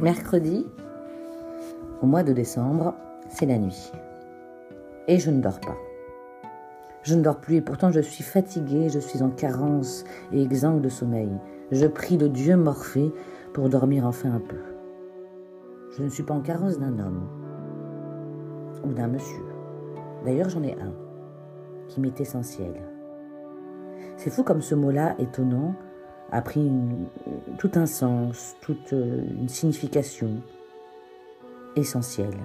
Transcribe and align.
Mercredi, 0.00 0.64
au 2.02 2.06
mois 2.06 2.22
de 2.22 2.32
décembre, 2.32 2.94
c'est 3.28 3.46
la 3.46 3.58
nuit. 3.58 3.90
Et 5.08 5.18
je 5.18 5.28
ne 5.28 5.40
dors 5.40 5.58
pas. 5.58 5.76
Je 7.02 7.16
ne 7.16 7.22
dors 7.22 7.40
plus 7.40 7.56
et 7.56 7.60
pourtant 7.60 7.90
je 7.90 7.98
suis 7.98 8.22
fatiguée, 8.22 8.90
je 8.90 9.00
suis 9.00 9.24
en 9.24 9.30
carence 9.30 10.04
et 10.30 10.40
exsangue 10.40 10.82
de 10.82 10.88
sommeil. 10.88 11.32
Je 11.72 11.84
prie 11.88 12.16
le 12.16 12.28
Dieu 12.28 12.56
Morphée 12.56 13.12
pour 13.52 13.68
dormir 13.68 14.06
enfin 14.06 14.30
un 14.32 14.38
peu. 14.38 14.60
Je 15.96 16.04
ne 16.04 16.10
suis 16.10 16.22
pas 16.22 16.34
en 16.34 16.42
carence 16.42 16.78
d'un 16.78 16.96
homme 17.00 17.28
ou 18.84 18.92
d'un 18.92 19.08
monsieur. 19.08 19.42
D'ailleurs, 20.24 20.48
j'en 20.48 20.62
ai 20.62 20.74
un 20.74 20.92
qui 21.88 22.00
m'est 22.00 22.20
essentiel. 22.20 22.72
C'est 24.16 24.30
fou 24.30 24.44
comme 24.44 24.62
ce 24.62 24.76
mot-là, 24.76 25.16
étonnant, 25.18 25.74
a 26.30 26.42
pris 26.42 26.70
tout 27.58 27.70
un 27.74 27.86
sens, 27.86 28.56
toute 28.60 28.92
euh, 28.92 29.22
une 29.40 29.48
signification 29.48 30.42
essentielle. 31.76 32.36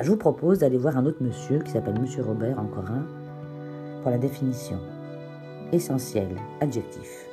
Je 0.00 0.10
vous 0.10 0.16
propose 0.16 0.58
d'aller 0.58 0.78
voir 0.78 0.96
un 0.96 1.06
autre 1.06 1.22
monsieur 1.22 1.58
qui 1.60 1.70
s'appelle 1.70 2.00
Monsieur 2.00 2.22
Robert, 2.22 2.58
encore 2.58 2.90
un, 2.90 3.06
pour 4.02 4.10
la 4.10 4.18
définition. 4.18 4.78
Essentiel, 5.72 6.36
adjectif, 6.60 7.26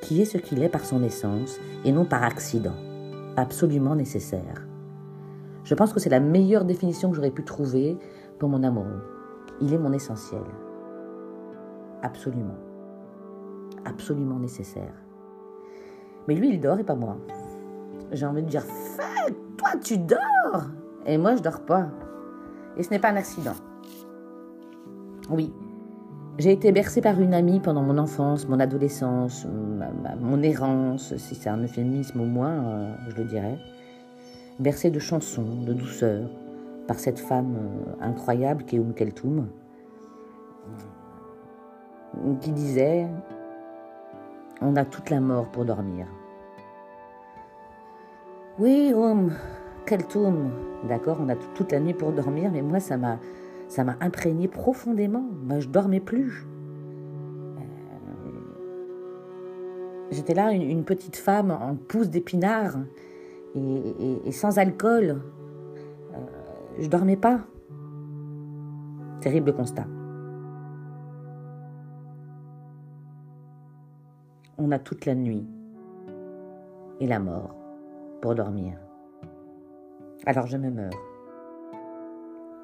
qui 0.00 0.22
est 0.22 0.26
ce 0.26 0.38
qu'il 0.38 0.62
est 0.62 0.68
par 0.68 0.84
son 0.84 1.02
essence 1.02 1.58
et 1.84 1.92
non 1.92 2.04
par 2.04 2.22
accident, 2.22 2.76
absolument 3.36 3.94
nécessaire. 3.94 4.66
Je 5.64 5.74
pense 5.74 5.92
que 5.92 6.00
c'est 6.00 6.10
la 6.10 6.20
meilleure 6.20 6.64
définition 6.64 7.10
que 7.10 7.16
j'aurais 7.16 7.30
pu 7.30 7.42
trouver 7.42 7.96
pour 8.38 8.48
mon 8.48 8.62
amoureux. 8.62 9.02
Il 9.60 9.72
est 9.72 9.78
mon 9.78 9.92
essentiel. 9.92 10.42
Absolument. 12.02 12.73
Absolument 13.84 14.38
nécessaire. 14.38 14.94
Mais 16.28 16.34
lui, 16.34 16.50
il 16.50 16.60
dort 16.60 16.78
et 16.78 16.84
pas 16.84 16.94
moi. 16.94 17.16
J'ai 18.12 18.26
envie 18.26 18.42
de 18.42 18.48
dire, 18.48 18.62
fais, 18.62 19.32
toi, 19.56 19.70
tu 19.82 19.98
dors 19.98 20.64
Et 21.06 21.18
moi, 21.18 21.36
je 21.36 21.42
dors 21.42 21.60
pas. 21.60 21.88
Et 22.76 22.82
ce 22.82 22.90
n'est 22.90 22.98
pas 22.98 23.10
un 23.10 23.16
accident. 23.16 23.54
Oui, 25.30 25.52
j'ai 26.36 26.50
été 26.50 26.72
bercée 26.72 27.00
par 27.00 27.20
une 27.20 27.32
amie 27.32 27.60
pendant 27.60 27.82
mon 27.82 27.96
enfance, 27.96 28.48
mon 28.48 28.58
adolescence, 28.58 29.46
mon 30.20 30.42
errance, 30.42 31.16
si 31.16 31.36
c'est 31.36 31.48
un 31.48 31.62
euphémisme 31.62 32.20
au 32.20 32.24
moins, 32.24 32.50
euh, 32.50 32.94
je 33.08 33.16
le 33.16 33.24
dirais. 33.24 33.56
Bercée 34.58 34.90
de 34.90 34.98
chansons, 34.98 35.62
de 35.64 35.72
douceur, 35.72 36.28
par 36.88 36.98
cette 36.98 37.20
femme 37.20 37.54
euh, 37.56 38.04
incroyable 38.04 38.64
qui 38.64 38.76
est 38.76 38.78
Oum 38.80 38.94
Keltoum, 38.94 39.46
qui 42.40 42.50
disait 42.50 43.06
On 44.60 44.76
a 44.76 44.84
toute 44.84 45.10
la 45.10 45.20
mort 45.20 45.46
pour 45.46 45.64
dormir. 45.64 46.06
Oui, 48.58 48.92
Oum, 48.94 49.32
Keltoum, 49.84 50.50
d'accord, 50.88 51.18
on 51.20 51.28
a 51.28 51.34
toute 51.34 51.72
la 51.72 51.80
nuit 51.80 51.92
pour 51.92 52.12
dormir, 52.12 52.50
mais 52.52 52.62
moi, 52.62 52.78
ça 52.78 52.96
m'a, 52.96 53.18
ça 53.68 53.82
m'a 53.82 53.96
imprégné 54.00 54.46
profondément. 54.46 55.24
Moi, 55.44 55.58
je 55.58 55.68
dormais 55.68 55.98
plus. 55.98 56.46
Euh, 57.58 57.60
j'étais 60.12 60.34
là, 60.34 60.52
une, 60.52 60.84
petite 60.84 61.16
femme 61.16 61.50
en 61.50 61.74
pousse 61.74 62.10
d'épinards 62.10 62.78
et, 63.56 64.30
sans 64.30 64.58
alcool. 64.58 65.20
Euh, 66.14 66.16
je 66.78 66.88
dormais 66.88 67.16
pas. 67.16 67.40
Terrible 69.20 69.52
constat. 69.52 69.86
On 74.56 74.70
a 74.70 74.78
toute 74.78 75.04
la 75.06 75.14
nuit 75.14 75.46
et 77.00 77.06
la 77.06 77.18
mort 77.18 77.56
pour 78.20 78.34
dormir. 78.34 78.78
Alors 80.26 80.46
je 80.46 80.56
me 80.56 80.70
meurs. 80.70 80.92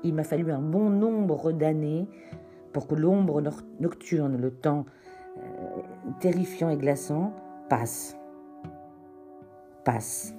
Il 0.04 0.14
m'a 0.14 0.22
fallu 0.22 0.50
un 0.52 0.60
bon 0.60 0.88
nombre 0.88 1.52
d'années 1.52 2.08
pour 2.72 2.86
que 2.86 2.94
l'ombre 2.94 3.42
nocturne, 3.80 4.40
le 4.40 4.50
temps 4.50 4.86
euh, 5.38 5.42
terrifiant 6.20 6.70
et 6.70 6.76
glaçant, 6.76 7.32
passe. 7.68 8.16
Passe. 9.84 10.34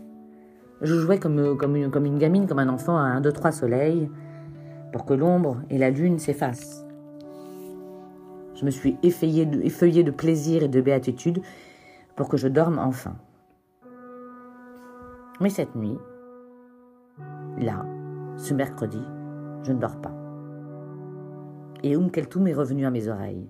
Je 0.81 0.95
jouais 0.95 1.19
une, 1.23 1.57
comme 1.57 2.05
une 2.05 2.17
gamine, 2.17 2.47
comme 2.47 2.59
un 2.59 2.69
enfant 2.69 2.97
à 2.97 3.01
un, 3.01 3.21
deux, 3.21 3.33
trois 3.33 3.51
soleils, 3.51 4.09
pour 4.91 5.05
que 5.05 5.13
l'ombre 5.13 5.57
et 5.69 5.77
la 5.77 5.89
lune 5.89 6.17
s'effacent. 6.17 6.85
Je 8.61 8.65
me 8.67 8.69
suis 8.71 8.95
effeuillée 9.01 9.45
de, 10.03 10.11
plaisir 10.11 10.61
et 10.61 10.67
de 10.67 10.81
béatitude 10.81 11.41
pour 12.15 12.29
que 12.29 12.37
je 12.37 12.47
dorme 12.47 12.77
enfin. 12.77 13.15
Mais 15.39 15.49
cette 15.49 15.75
nuit, 15.75 15.97
là, 17.57 17.83
ce 18.37 18.53
mercredi, 18.53 19.01
je 19.63 19.71
ne 19.71 19.79
dors 19.79 19.99
pas. 19.99 20.13
Et 21.81 21.95
Oum 21.97 22.11
Keltoum 22.11 22.47
est 22.47 22.53
revenu 22.53 22.85
à 22.85 22.91
mes 22.91 23.07
oreilles. 23.07 23.49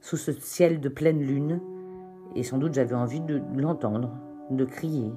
Sous 0.00 0.16
ce 0.16 0.32
ciel 0.32 0.80
de 0.80 0.88
pleine 0.88 1.20
lune, 1.20 1.60
et 2.34 2.42
sans 2.42 2.58
doute 2.58 2.74
j'avais 2.74 2.96
envie 2.96 3.20
de 3.20 3.40
l'entendre, 3.56 4.10
de 4.50 4.64
crier, 4.64 5.12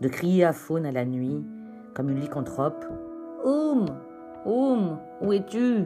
de 0.00 0.08
crier 0.08 0.44
à 0.44 0.54
faune 0.54 0.86
à 0.86 0.92
la 0.92 1.04
nuit, 1.04 1.44
comme 1.94 2.08
une 2.08 2.20
lycanthrope. 2.20 2.86
Oum 3.44 3.84
Oum 4.46 4.98
Où 5.20 5.34
es-tu? 5.34 5.84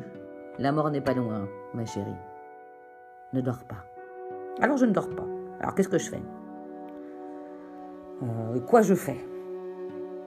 La 0.61 0.71
mort 0.71 0.93
n'est 0.93 1.00
pas 1.00 1.15
loin, 1.15 1.49
ma 1.75 1.84
chérie. 1.84 2.15
Ne 3.32 3.41
dors 3.41 3.65
pas. 3.65 3.84
Alors 4.60 4.76
je 4.76 4.84
ne 4.87 4.93
dors 4.93 5.09
pas. 5.09 5.26
Alors 5.60 5.75
qu'est-ce 5.75 5.88
que 5.88 5.98
je 5.98 6.10
fais? 6.10 6.22
Euh, 8.22 8.60
Quoi 8.60 8.82
je 8.82 8.94
fais? 8.94 9.25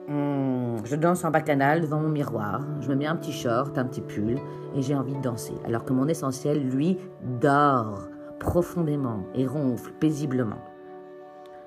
Hmm, 0.08 0.76
Je 0.84 0.96
danse 0.96 1.24
en 1.24 1.30
bacchanal 1.30 1.80
devant 1.80 2.00
mon 2.00 2.08
miroir. 2.08 2.62
Je 2.80 2.88
me 2.88 2.94
mets 2.94 3.06
un 3.06 3.16
petit 3.16 3.32
short, 3.32 3.76
un 3.78 3.84
petit 3.84 4.00
pull, 4.00 4.36
et 4.74 4.82
j'ai 4.82 4.94
envie 4.94 5.14
de 5.14 5.20
danser. 5.22 5.54
Alors 5.64 5.84
que 5.84 5.92
mon 5.92 6.06
essentiel, 6.08 6.68
lui, 6.68 6.98
dort 7.40 8.08
profondément 8.38 9.24
et 9.34 9.46
ronfle 9.46 9.92
paisiblement. 9.98 10.60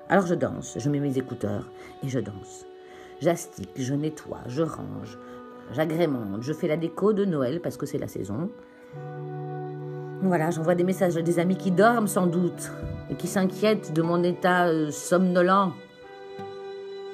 Alors 0.08 0.26
je 0.26 0.34
danse, 0.34 0.76
je 0.78 0.90
mets 0.90 1.00
mes 1.00 1.18
écouteurs 1.18 1.70
et 2.02 2.08
je 2.08 2.18
danse. 2.20 2.66
J'astique, 3.20 3.70
je 3.76 3.94
nettoie, 3.94 4.40
je 4.46 4.62
range, 4.62 5.18
j'agrémente, 5.72 6.42
je 6.42 6.52
fais 6.52 6.68
la 6.68 6.76
déco 6.76 7.12
de 7.12 7.24
Noël 7.24 7.60
parce 7.60 7.76
que 7.76 7.86
c'est 7.86 7.98
la 7.98 8.08
saison. 8.08 8.50
Voilà, 10.22 10.50
j'envoie 10.50 10.74
des 10.74 10.84
messages 10.84 11.16
à 11.16 11.22
des 11.22 11.38
amis 11.38 11.56
qui 11.56 11.70
dorment 11.70 12.06
sans 12.06 12.26
doute 12.26 12.70
et 13.08 13.14
qui 13.14 13.26
s'inquiètent 13.26 13.94
de 13.94 14.02
mon 14.02 14.22
état 14.22 14.66
euh, 14.66 14.90
somnolent. 14.90 15.72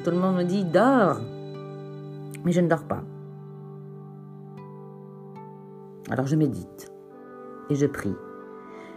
Tout 0.03 0.11
le 0.11 0.17
monde 0.17 0.37
me 0.37 0.43
dit 0.43 0.65
dors, 0.65 1.21
mais 2.45 2.51
je 2.51 2.61
ne 2.61 2.69
dors 2.69 2.83
pas. 2.83 3.03
Alors 6.11 6.27
je 6.27 6.35
médite 6.35 6.93
et 7.71 7.77
je 7.77 7.87
prie. 7.87 8.15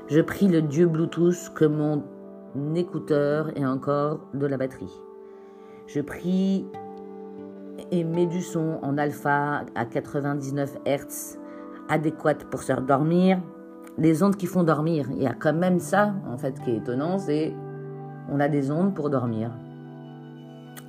Je 0.07 0.21
prie 0.21 0.47
le 0.47 0.63
Dieu 0.63 0.87
Bluetooth 0.87 1.53
que 1.53 1.65
mon 1.65 2.03
écouteur 2.73 3.55
et 3.55 3.65
encore 3.65 4.21
de 4.33 4.47
la 4.47 4.57
batterie. 4.57 4.93
Je 5.85 6.01
prie 6.01 6.65
et 7.91 8.03
mets 8.03 8.25
du 8.25 8.41
son 8.41 8.79
en 8.81 8.97
alpha 8.97 9.65
à 9.75 9.85
99 9.85 10.77
Hz 10.85 11.39
adéquate 11.89 12.45
pour 12.45 12.63
se 12.63 12.73
dormir. 12.73 13.39
Les 13.99 14.23
ondes 14.23 14.37
qui 14.37 14.45
font 14.45 14.63
dormir. 14.63 15.07
Il 15.11 15.21
y 15.21 15.27
a 15.27 15.33
quand 15.33 15.53
même 15.53 15.79
ça, 15.79 16.13
en 16.31 16.37
fait, 16.37 16.59
qui 16.63 16.71
est 16.71 16.77
étonnant, 16.77 17.19
c'est 17.19 17.53
on 18.31 18.39
a 18.39 18.47
des 18.47 18.71
ondes 18.71 18.93
pour 18.93 19.09
dormir. 19.09 19.51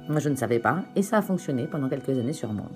Moi, 0.09 0.21
je 0.21 0.29
ne 0.29 0.37
savais 0.37 0.59
pas, 0.59 0.83
et 0.97 1.03
ça 1.03 1.19
a 1.19 1.23
fonctionné 1.23 1.67
pendant 1.67 1.89
quelques 1.89 2.11
années 2.11 2.33
moi. 2.53 2.67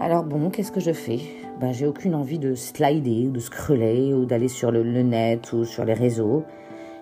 Alors 0.00 0.24
bon, 0.24 0.50
qu'est-ce 0.50 0.72
que 0.72 0.80
je 0.80 0.92
fais? 0.92 1.20
Ben, 1.60 1.72
J'ai 1.72 1.86
aucune 1.86 2.14
envie 2.14 2.38
de 2.38 2.54
slider 2.54 3.28
ou 3.28 3.30
de 3.30 3.40
scroller 3.40 4.12
ou 4.12 4.24
d'aller 4.24 4.48
sur 4.48 4.72
le, 4.72 4.82
net 4.82 5.52
ou 5.52 5.64
sur 5.64 5.84
les 5.84 5.94
réseaux. 5.94 6.44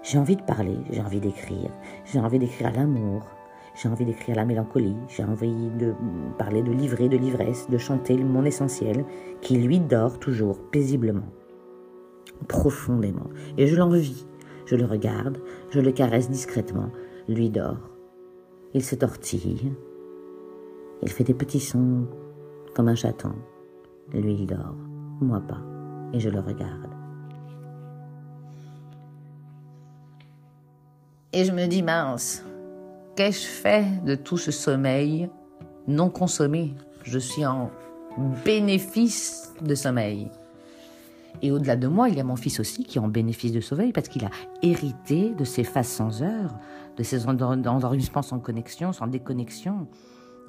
J'ai 0.03 0.19
envie 0.19 0.37
de 0.37 0.43
parler, 0.43 0.77
j'ai 0.91 1.01
envie 1.01 1.21
d'écrire, 1.21 1.71
j'ai 2.05 2.19
envie 2.19 2.39
d'écrire 2.39 2.69
à 2.69 2.71
l'amour, 2.73 3.23
j'ai 3.75 3.89
envie 3.89 4.05
d'écrire 4.05 4.37
la 4.37 4.45
mélancolie, 4.45 4.97
j'ai 5.09 5.25
envie 5.25 5.71
de 5.71 5.95
parler 6.39 6.63
de 6.63 6.73
livrer, 6.73 7.09
de 7.09 7.17
l'ivresse, 7.17 7.69
de 7.71 7.79
chanter 7.79 8.17
mon 8.17 8.45
essentiel 8.45 9.05
qui 9.41 9.57
lui 9.57 9.81
dort 9.81 10.19
toujours 10.19 10.59
paisiblement, 10.71 11.27
profondément. 12.49 13.31
Et 13.57 13.67
je 13.67 13.77
l'envie, 13.77 14.27
je 14.67 14.77
le 14.77 14.85
regarde, 14.85 15.39
je 15.71 15.81
le 15.81 15.93
caresse 15.93 16.31
discrètement, 16.31 16.91
lui 17.29 17.51
dort. 17.51 17.91
Il 18.75 18.85
se 18.85 18.95
tortille, 18.95 19.73
il 21.03 21.09
fait 21.09 21.25
des 21.25 21.35
petits 21.35 21.61
sons 21.61 22.07
comme 22.75 22.89
un 22.89 22.95
chaton. 22.95 23.33
Lui, 24.13 24.35
il 24.35 24.47
dort, 24.47 24.77
moi 25.21 25.41
pas, 25.41 25.63
et 26.13 26.21
je 26.21 26.29
le 26.29 26.41
regarde. 26.41 26.89
Et 31.33 31.45
je 31.45 31.53
me 31.53 31.67
dis, 31.67 31.83
mince, 31.83 32.45
qu'ai-je 33.17 33.47
fait 33.47 34.05
de 34.05 34.15
tout 34.15 34.39
ce 34.39 34.51
sommeil 34.51 35.29
non 35.87 36.11
consommé? 36.11 36.75
Je 37.05 37.19
suis 37.19 37.45
en 37.45 37.71
bénéfice 38.45 39.53
de 39.61 39.75
sommeil. 39.75 40.31
Et 41.41 41.51
au-delà 41.51 41.77
de 41.77 41.89
moi, 41.89 42.09
il 42.09 42.17
y 42.17 42.21
a 42.21 42.25
mon 42.25 42.37
fils 42.37 42.61
aussi 42.61 42.85
qui 42.85 42.99
en 42.99 43.09
bénéficie 43.09 43.53
de 43.53 43.61
sommeil 43.61 43.93
parce 43.93 44.09
qu'il 44.09 44.25
a 44.25 44.31
hérité 44.63 45.35
de 45.35 45.45
ces 45.45 45.65
phases 45.65 45.89
sans 45.89 46.23
heure, 46.23 46.55
de 46.97 47.03
ces 47.03 47.27
endormissements 47.27 48.23
sans 48.23 48.39
connexion, 48.39 48.93
sans 48.93 49.07
déconnexion. 49.07 49.89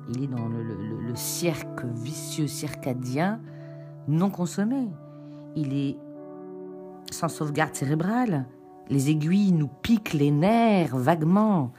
Il 0.10 0.24
est 0.24 0.28
dans 0.28 0.48
le, 0.48 0.62
le, 0.62 1.16
cirque 1.16 1.86
vicieux 1.86 2.48
circadien 2.48 3.40
non 4.08 4.30
consommé. 4.30 4.88
Il 5.56 5.74
est 5.74 5.98
sans 7.12 7.30
sauvegarde 7.30 7.74
cérébrale. 7.76 8.46
Les 8.90 9.10
aiguilles 9.10 9.54
nous 9.54 9.70
piquent 9.82 10.14
les 10.14 10.32
nerfs 10.32 10.98
vaguement. 10.98 11.72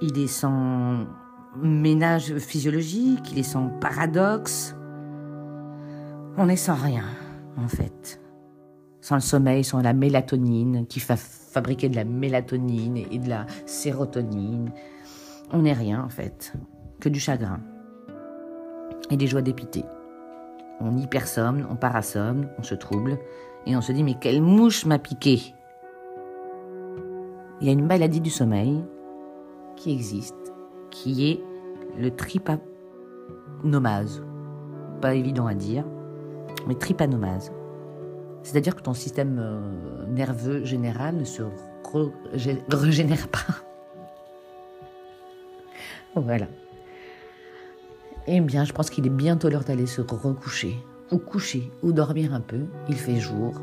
Il 0.00 0.18
est 0.18 0.28
sans 0.28 1.06
ménage 1.56 2.36
physiologique, 2.38 3.32
il 3.32 3.38
est 3.38 3.42
sans 3.42 3.68
paradoxe. 3.80 4.76
On 6.36 6.48
est 6.48 6.56
sans 6.56 6.76
rien, 6.76 7.04
en 7.56 7.66
fait. 7.66 8.20
Sans 9.00 9.16
le 9.16 9.20
sommeil, 9.20 9.64
sans 9.64 9.80
la 9.80 9.92
mélatonine 9.92 10.86
qui 10.86 11.00
va 11.00 11.16
fabriquer 11.16 11.88
de 11.88 11.96
la 11.96 12.04
mélatonine 12.04 12.96
et 12.96 13.18
de 13.18 13.28
la 13.28 13.46
sérotonine. 13.66 14.70
On 15.52 15.62
n'est 15.62 15.72
rien, 15.72 16.04
en 16.04 16.08
fait. 16.08 16.52
Que 17.00 17.08
du 17.08 17.18
chagrin. 17.18 17.60
Et 19.10 19.16
des 19.16 19.26
joies 19.26 19.42
dépitées. 19.42 19.84
On 20.80 20.96
hypersomme, 20.96 21.66
on 21.70 21.74
parasomme, 21.74 22.48
on 22.56 22.62
se 22.62 22.76
trouble, 22.76 23.18
et 23.66 23.74
on 23.74 23.80
se 23.80 23.90
dit 23.90 24.04
mais 24.04 24.14
quelle 24.14 24.42
mouche 24.42 24.86
m'a 24.86 25.00
piqué? 25.00 25.54
Il 27.60 27.66
y 27.66 27.70
a 27.70 27.72
une 27.72 27.86
maladie 27.86 28.20
du 28.20 28.30
sommeil 28.30 28.84
qui 29.78 29.92
existe, 29.92 30.34
qui 30.90 31.30
est 31.30 31.40
le 31.98 32.10
trypanomase. 32.10 34.22
Pas 35.00 35.14
évident 35.14 35.46
à 35.46 35.54
dire, 35.54 35.84
mais 36.66 36.74
trypanomase. 36.74 37.52
C'est-à-dire 38.42 38.76
que 38.76 38.82
ton 38.82 38.94
système 38.94 39.38
euh, 39.38 40.06
nerveux 40.06 40.64
général 40.64 41.16
ne 41.16 41.24
se 41.24 41.42
régénère 42.70 43.28
pas. 43.28 43.54
voilà. 46.20 46.46
Eh 48.26 48.40
bien, 48.40 48.64
je 48.64 48.72
pense 48.72 48.90
qu'il 48.90 49.06
est 49.06 49.10
bientôt 49.10 49.48
l'heure 49.48 49.64
d'aller 49.64 49.86
se 49.86 50.00
recoucher, 50.00 50.76
ou 51.10 51.18
coucher, 51.18 51.70
ou 51.82 51.92
dormir 51.92 52.34
un 52.34 52.40
peu. 52.40 52.60
Il 52.88 52.96
fait 52.96 53.16
jour. 53.16 53.54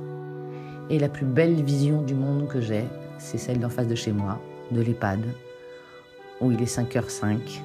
Et 0.89 0.99
la 0.99 1.09
plus 1.09 1.25
belle 1.25 1.61
vision 1.63 2.01
du 2.01 2.15
monde 2.15 2.47
que 2.47 2.61
j'ai, 2.61 2.85
c'est 3.17 3.37
celle 3.37 3.59
d'en 3.59 3.69
face 3.69 3.87
de 3.87 3.95
chez 3.95 4.11
moi, 4.11 4.39
de 4.71 4.81
l'EHPAD, 4.81 5.21
où 6.41 6.51
il 6.51 6.61
est 6.61 6.77
5h05 6.77 7.61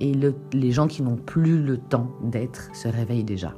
et 0.00 0.14
les 0.52 0.72
gens 0.72 0.88
qui 0.88 1.02
n'ont 1.02 1.16
plus 1.16 1.62
le 1.62 1.76
temps 1.76 2.10
d'être 2.22 2.74
se 2.74 2.88
réveillent 2.88 3.24
déjà. 3.24 3.54